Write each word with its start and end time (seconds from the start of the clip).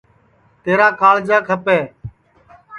تیرا 0.63 0.87
کاݪجا 0.99 1.37
کھپے 1.47 1.77